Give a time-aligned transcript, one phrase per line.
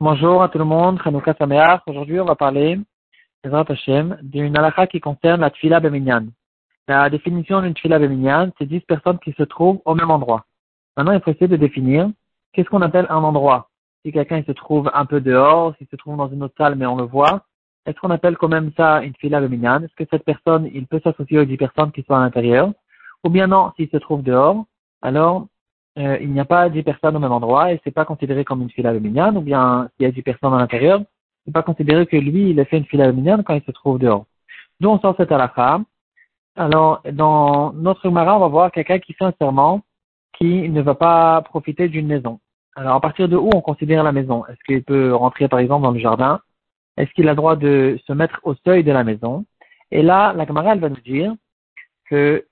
[0.00, 1.00] Bonjour à tout le monde.
[1.86, 2.80] Aujourd'hui, on va parler,
[4.22, 6.26] d'une halakha qui concerne la Tfila Beminyan.
[6.88, 10.44] La définition d'une Tfila Beminyan, c'est 10 personnes qui se trouvent au même endroit.
[10.96, 12.10] Maintenant, il faut essayer de définir
[12.52, 13.70] qu'est-ce qu'on appelle un endroit.
[14.04, 16.86] Si quelqu'un se trouve un peu dehors, s'il se trouve dans une autre salle mais
[16.86, 17.44] on le voit,
[17.86, 19.84] est-ce qu'on appelle quand même ça une Tfila Beminyan?
[19.84, 22.72] Est-ce que cette personne, il peut s'associer aux 10 personnes qui sont à l'intérieur?
[23.22, 24.64] Ou bien non, s'il se trouve dehors,
[25.00, 25.46] alors
[25.98, 28.62] euh, il n'y a pas dix personnes au même endroit et c'est pas considéré comme
[28.62, 31.00] une fila minyan, ou bien s'il y a dix personnes à l'intérieur,
[31.44, 33.98] c'est pas considéré que lui, il a fait une fila minyan quand il se trouve
[33.98, 34.26] dehors.
[34.80, 35.80] D'où on sort cette halakha.
[36.56, 39.34] Alors, dans notre marin, on va voir quelqu'un qui fait
[40.34, 42.38] qui ne va pas profiter d'une maison.
[42.76, 44.46] Alors, à partir de où on considère la maison?
[44.46, 46.40] Est-ce qu'il peut rentrer, par exemple, dans le jardin?
[46.96, 49.44] Est-ce qu'il a le droit de se mettre au seuil de la maison?
[49.90, 51.34] Et là, la camarade va nous dire
[52.08, 52.44] que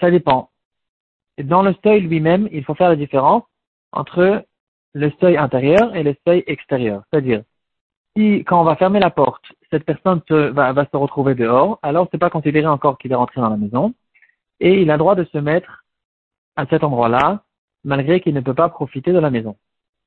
[0.00, 0.48] ça dépend
[1.38, 3.42] dans le seuil lui-même, il faut faire la différence
[3.92, 4.44] entre
[4.94, 7.02] le seuil intérieur et le seuil extérieur.
[7.10, 7.42] C'est-à-dire,
[8.16, 12.18] si quand on va fermer la porte, cette personne va, se retrouver dehors, alors c'est
[12.18, 13.94] pas considéré encore qu'il est rentré dans la maison,
[14.60, 15.84] et il a le droit de se mettre
[16.56, 17.42] à cet endroit-là,
[17.84, 19.56] malgré qu'il ne peut pas profiter de la maison.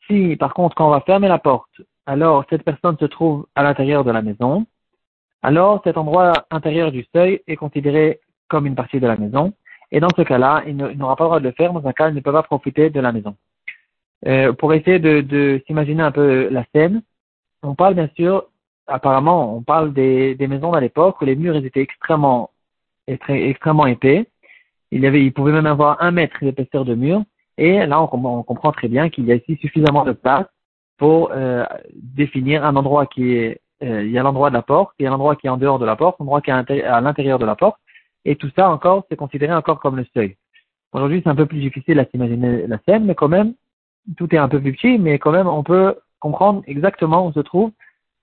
[0.07, 3.63] Si par contre quand on va fermer la porte, alors cette personne se trouve à
[3.63, 4.67] l'intérieur de la maison,
[5.41, 9.53] alors cet endroit intérieur du seuil est considéré comme une partie de la maison,
[9.95, 11.71] et dans ce cas-là, il n'aura pas le droit de le faire.
[11.71, 13.37] Dans un cas, il ne peut pas profiter de la maison.
[14.27, 17.01] Euh, pour essayer de, s'imaginer un peu la scène,
[17.63, 18.45] on parle bien sûr,
[18.87, 22.49] apparemment, on parle des, maisons à l'époque où les murs étaient extrêmement,
[23.07, 24.27] extrêmement épais.
[24.91, 27.23] Il y avait, pouvait même avoir un mètre d'épaisseur de mur.
[27.57, 30.45] Et là, on, comprend très bien qu'il y a ici suffisamment de place
[30.97, 34.93] pour euh, définir un endroit qui est, euh, il y a l'endroit de la porte,
[34.99, 36.99] il y a l'endroit qui est en dehors de la porte, l'endroit qui est à
[36.99, 37.79] l'intérieur de la porte,
[38.25, 40.35] et tout ça encore, c'est considéré encore comme le seuil.
[40.91, 43.53] Aujourd'hui, c'est un peu plus difficile à s'imaginer la scène, mais quand même,
[44.17, 47.39] tout est un peu plus petit, mais quand même, on peut comprendre exactement où se
[47.39, 47.71] trouve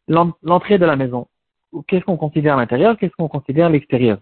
[0.09, 1.29] l'entrée de la maison.
[1.87, 4.19] Qu'est-ce qu'on considère à l'intérieur, qu'est-ce qu'on considère à l'extérieur?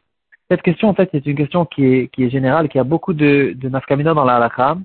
[0.51, 3.69] Cette question, en fait, c'est une question qui est, générale, qui a beaucoup de, de
[3.69, 4.79] nafkamina dans la halakha.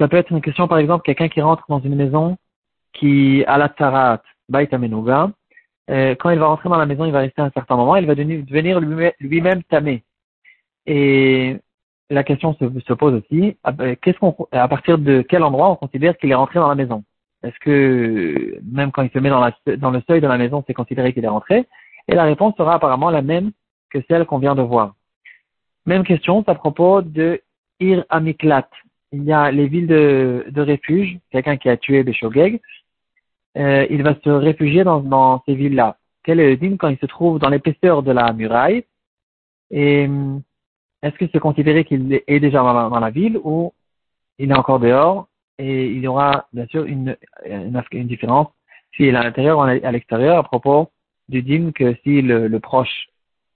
[0.00, 2.36] Ça peut être une question, par exemple, quelqu'un qui rentre dans une maison
[2.92, 5.30] qui a la tsarat, baitamenuga,
[5.90, 8.06] euh, quand il va rentrer dans la maison, il va rester un certain moment, il
[8.06, 8.80] va devenir
[9.20, 10.02] lui-même tamé.
[10.86, 11.56] Et
[12.10, 13.96] la question se, pose aussi, ah, ben,
[14.52, 17.04] à partir de quel endroit on considère qu'il est rentré dans la maison?
[17.42, 21.12] Est-ce que même quand il se met dans, le seuil de la maison, c'est considéré
[21.12, 21.66] qu'il est rentré?
[22.08, 23.52] Et la réponse sera apparemment la même
[23.90, 24.94] que celle qu'on vient de voir.
[25.86, 27.42] Même question, à propos de
[27.80, 28.68] Ir Amiklat.
[29.12, 32.60] Il y a les villes de, de refuge, quelqu'un qui a tué Beshogeg,
[33.56, 35.98] euh, il va se réfugier dans, dans ces villes-là.
[36.22, 38.84] Quel est le dîme quand il se trouve dans l'épaisseur de la muraille?
[39.70, 40.38] Et euh,
[41.02, 43.72] est-ce que c'est considéré qu'il est déjà dans la, ville ou
[44.38, 45.28] il est encore dehors?
[45.58, 47.16] Et il y aura bien sûr une,
[47.46, 48.48] une, une différence
[48.96, 50.90] s'il est à l'intérieur ou à l'extérieur à propos
[51.28, 53.08] du dîme que si le, le, proche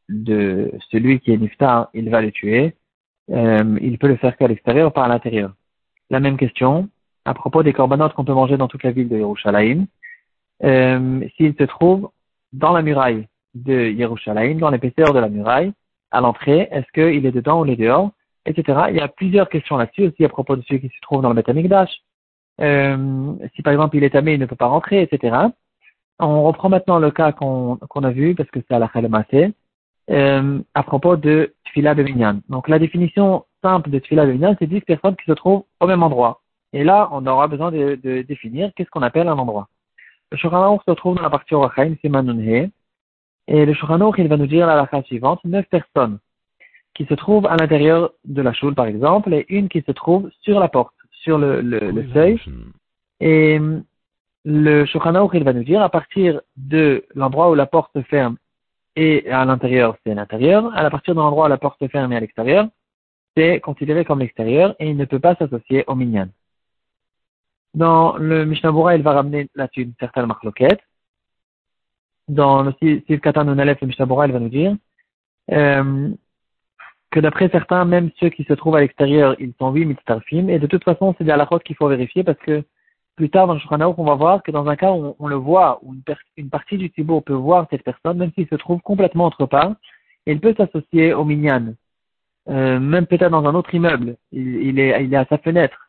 [0.09, 2.75] de celui qui est niftar, il va le tuer,
[3.30, 5.54] euh, il peut le faire qu'à l'extérieur ou pas à l'intérieur.
[6.10, 6.88] La même question,
[7.28, 9.87] à propos des corbanotes qu'on peut manger dans toute la ville de Yerushalayim,
[10.65, 12.11] euh, s'il se trouve
[12.55, 15.72] dans la muraille de Yerushalayim, dans l'épaisseur de la muraille,
[16.11, 18.12] à l'entrée, est-ce qu'il est dedans ou il est dehors,
[18.47, 18.84] etc.
[18.89, 21.28] Il y a plusieurs questions là-dessus aussi à propos de ceux qui se trouvent dans
[21.28, 21.91] le Betamikdash.
[22.62, 25.37] Euh, si par exemple il est tamé, il ne peut pas rentrer, etc.
[26.19, 29.53] On reprend maintenant le cas qu'on a vu, parce que c'est à la Khalemassé,
[30.10, 32.41] euh, à propos de Tfila Beminyan.
[32.49, 36.03] Donc la définition simple de Tfila Beminyan, c'est 10 personnes qui se trouvent au même
[36.03, 36.41] endroit.
[36.73, 39.69] Et là, on aura besoin de, de définir qu'est-ce qu'on appelle un endroit.
[40.31, 42.71] Le Shulchan se trouve dans la partie Orachaim, c'est Manunhe.
[43.47, 46.19] Et le Shulchan il va nous dire la phrase suivante, neuf personnes
[46.95, 50.31] qui se trouvent à l'intérieur de la choule, par exemple, et une qui se trouve
[50.41, 52.41] sur la porte, sur le, le, le seuil.
[53.21, 53.61] Et
[54.45, 58.37] le Shulchan il va nous dire, à partir de l'endroit où la porte se ferme
[58.97, 60.77] et à l'intérieur, c'est l'intérieur.
[60.77, 62.67] À partir de l'endroit où la porte se ferme et à l'extérieur,
[63.37, 66.28] c'est considéré comme l'extérieur et il ne peut pas s'associer au minyan.
[67.74, 70.80] Dans le Mishnah Bura, il va ramener là-dessus une certaine marloquette.
[72.28, 74.76] Dans le Siv Katan Nunalef, le Mishnah Bura, il va nous dire
[75.50, 76.10] euh,
[77.10, 80.48] que d'après certains, même ceux qui se trouvent à l'extérieur, ils sont oui mitzarfim.
[80.48, 82.65] Et de toute façon, c'est des halakhot qu'il faut vérifier parce que
[83.16, 85.34] plus tard dans le Shulchan on va voir que dans un cas où on, le
[85.34, 85.94] voit, où
[86.36, 89.74] une, partie du Tibour peut voir cette personne, même s'il se trouve complètement autre part,
[90.24, 91.74] il peut s'associer au minyan.
[92.48, 95.88] Euh, même peut-être dans un autre immeuble, il, est, il est à sa fenêtre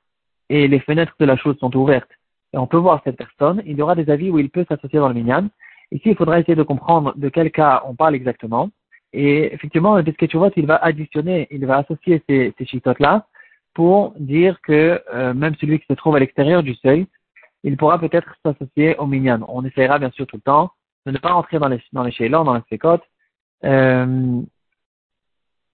[0.49, 2.09] et les fenêtres de la chose sont ouvertes
[2.53, 4.99] et on peut voir cette personne, il y aura des avis où il peut s'associer
[4.99, 5.49] dans le minyan.
[5.91, 8.69] Ici, il faudra essayer de comprendre de quel cas on parle exactement.
[9.13, 13.25] Et effectivement, le Pisketchuvot, il va additionner, il va associer ces, ces là
[13.73, 17.07] pour dire que euh, même celui qui se trouve à l'extérieur du seuil,
[17.63, 19.45] il pourra peut-être s'associer au minyan.
[19.47, 20.71] On essaiera bien sûr tout le temps
[21.05, 23.03] de ne pas rentrer dans les, dans les dans les fécotes.
[23.63, 24.41] Euh,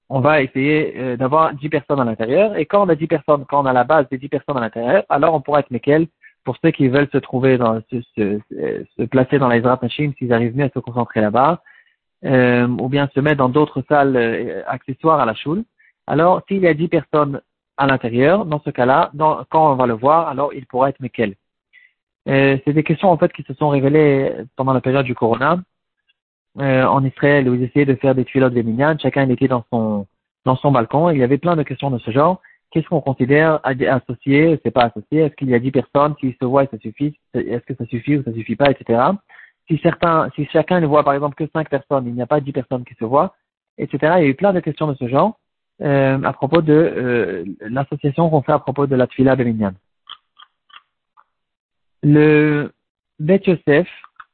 [0.10, 2.56] on va essayer euh, d'avoir 10 personnes à l'intérieur.
[2.58, 4.62] Et quand on a 10 personnes, quand on a la base des 10 personnes à
[4.62, 6.08] l'intérieur, alors on pourra être lesquels
[6.44, 10.56] pour ceux qui veulent se trouver dans, se, placer dans les Ezrat machines, s'ils arrivent
[10.56, 11.62] mieux à se concentrer là-bas,
[12.24, 15.64] euh, ou bien se mettre dans d'autres salles euh, accessoires à la choule.
[16.08, 17.42] Alors, s'il y a 10 personnes
[17.78, 19.12] à l'intérieur, dans ce cas-là,
[19.50, 21.36] quand on va le voir, alors il pourra être lesquels.
[22.30, 25.60] Euh, c'est des questions en fait qui se sont révélées pendant la période du Corona
[26.60, 28.98] euh, en Israël où ils essayaient de faire des des minyan.
[29.00, 30.08] Chacun était dans son
[30.46, 31.10] dans son balcon.
[31.10, 32.42] il y avait plein de questions de ce genre.
[32.72, 35.22] Qu'est-ce qu'on considère associé, c'est pas associé?
[35.22, 37.18] Est-ce qu'il y a dix personnes qui se voient et ça suffit?
[37.34, 39.02] Est-ce que ça suffit ou ça suffit pas, etc.
[39.68, 42.42] Si certains, si chacun ne voit par exemple que cinq personnes, il n'y a pas
[42.42, 43.34] dix personnes qui se voient,
[43.78, 43.98] etc.
[44.18, 45.40] Il y a eu plein de questions de ce genre
[45.82, 49.74] euh, à propos de euh, l'association qu'on fait à propos de la tfila minyan.
[52.04, 52.72] Le
[53.20, 53.88] Bet Yosef,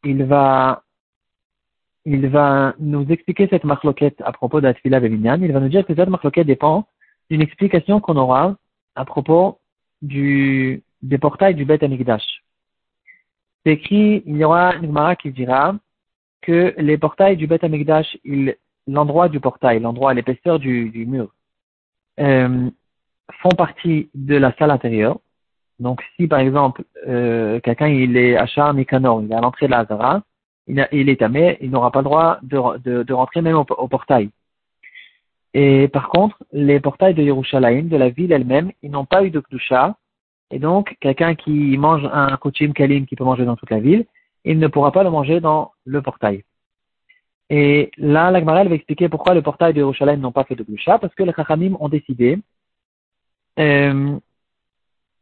[0.03, 0.83] il va,
[2.05, 5.41] il va nous expliquer cette marloquette à propos de la Tfila Beminyan.
[5.41, 6.87] Il va nous dire que cette marloquette dépend
[7.29, 8.55] d'une explication qu'on aura
[8.95, 9.59] à propos
[10.01, 12.43] du, des portails du Bet Amikdash.
[13.63, 15.75] C'est écrit, il y aura une qui dira
[16.41, 18.17] que les portails du Bet Amikdash,
[18.87, 21.31] l'endroit du portail, l'endroit, l'épaisseur du, du mur,
[22.19, 22.69] euh,
[23.41, 25.19] font partie de la salle intérieure.
[25.79, 29.67] Donc, si par exemple, euh, quelqu'un il est à Char Nicanor, il est à l'entrée
[29.67, 30.23] de la Hazara,
[30.91, 34.29] il, est tamé, il n'aura pas le droit de, rentrer même au, portail.
[35.53, 39.31] Et par contre, les portails de Yerushalayim, de la ville elle-même, ils n'ont pas eu
[39.31, 39.95] de Kdusha.
[40.49, 44.05] Et donc, quelqu'un qui mange un Kochim Kalim qui peut manger dans toute la ville,
[44.45, 46.43] il ne pourra pas le manger dans le portail.
[47.49, 50.99] Et là, l'Agmarel va expliquer pourquoi le portail de Yerushalayim n'ont pas fait de Kdusha,
[50.99, 52.39] parce que les Chachamim ont décidé
[53.59, 54.17] euh,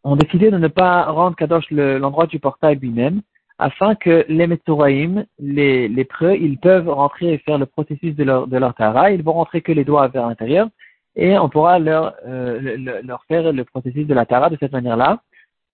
[0.03, 3.21] ont décidé de ne pas rendre Kadosh l'endroit du portail lui-même,
[3.59, 8.23] afin que les Metzoraïm, les, les preux, ils peuvent rentrer et faire le processus de
[8.23, 10.69] leur, de leur Tara, ils vont rentrer que les doigts vers l'intérieur,
[11.17, 15.21] et on pourra leur, euh, leur faire le processus de la Tara de cette manière-là.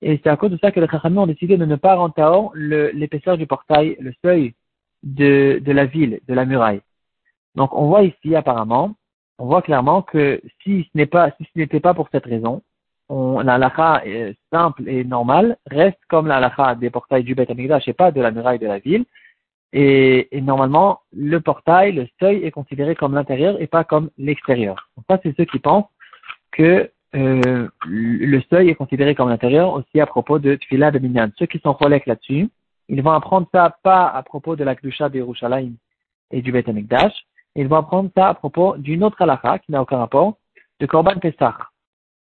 [0.02, 2.52] Et c'est à cause de ça que les Chachamim ont décidé de ne pas rendre
[2.56, 4.56] l'épaisseur du portail, le seuil
[5.04, 6.82] de, de la ville, de la muraille.
[7.54, 8.96] Donc on voit ici apparemment,
[9.38, 12.64] on voit clairement que si ce n'est pas, si ce n'était pas pour cette raison,
[13.10, 14.04] la
[14.52, 18.32] simple et normale reste comme la des portails du Beth Amikdash et pas de la
[18.32, 19.06] muraille de la ville.
[19.74, 24.90] Et, normalement, le portail, le seuil est considéré comme l'intérieur et pas comme l'extérieur.
[24.96, 25.90] Donc ça, c'est ceux qui pensent
[26.52, 31.30] que euh, le seuil est considéré comme l'intérieur aussi à propos de Tfila de Minyan.
[31.38, 32.50] Ceux qui sont relèques là-dessus,
[32.88, 35.74] ils vont apprendre ça pas à propos de la Kdusha de Yerushalayim
[36.32, 37.14] et du Beth Amikdash,
[37.56, 40.38] ils vont apprendre ça à propos d'une autre halakha qui n'a aucun rapport,
[40.80, 41.56] de Korban Pesach.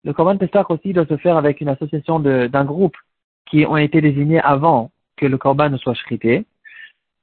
[0.05, 2.97] Le Korban Pesach aussi doit se faire avec une association d'un groupe
[3.47, 6.45] qui ont été désignés avant que le Korban ne soit shrité.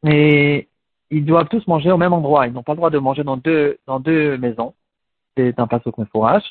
[0.07, 0.67] Et
[1.11, 2.47] ils doivent tous manger au même endroit.
[2.47, 4.73] Ils n'ont pas le droit de manger dans deux, dans deux maisons.
[5.37, 6.43] C'est un passe au fourrage.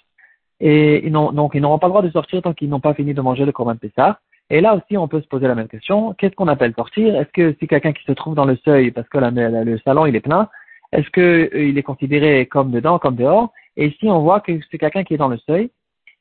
[0.61, 3.21] Et donc, ils n'auront pas le droit de sortir tant qu'ils n'ont pas fini de
[3.21, 4.21] manger le Korban Pessah.
[4.51, 6.15] Et là aussi, on peut se poser la même question.
[6.15, 7.15] Qu'est-ce qu'on appelle sortir?
[7.15, 10.17] Est-ce que si quelqu'un qui se trouve dans le seuil, parce que le salon il
[10.17, 10.49] est plein,
[10.93, 13.53] est-ce qu'il euh, est considéré comme dedans, comme dehors?
[13.77, 15.71] Et si on voit que c'est quelqu'un qui est dans le seuil,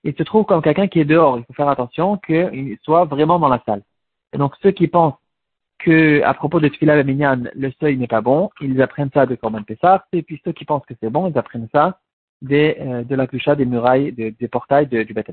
[0.03, 1.37] il se trouve comme quelqu'un qui est dehors.
[1.37, 3.83] Il faut faire attention qu'il soit vraiment dans la salle.
[4.33, 5.18] Et donc, ceux qui pensent
[5.79, 9.35] que, à propos de Tfila Minyan, le seuil n'est pas bon, ils apprennent ça de
[9.35, 10.06] Korban Pessah.
[10.13, 11.99] Et puis, ceux qui pensent que c'est bon, ils apprennent ça
[12.51, 15.29] euh, de la clocha des murailles, des portails du Beth.